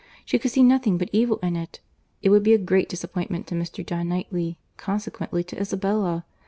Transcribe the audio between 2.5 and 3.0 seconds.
a great